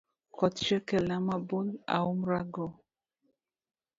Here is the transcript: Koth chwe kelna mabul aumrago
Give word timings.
Koth 0.35 0.59
chwe 0.65 0.77
kelna 0.87 1.15
mabul 1.27 1.67
aumrago 1.95 2.65